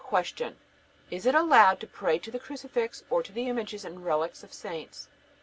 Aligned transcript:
Q. 0.09 0.55
Is 1.11 1.27
it 1.27 1.35
allowed 1.35 1.79
to 1.81 1.85
pray 1.85 2.17
to 2.17 2.31
the 2.31 2.39
crucifix 2.39 3.03
or 3.11 3.21
to 3.21 3.31
the 3.31 3.47
images 3.47 3.85
and 3.85 4.03
relics 4.03 4.41
of 4.41 4.49
the 4.49 4.55
saints? 4.55 5.09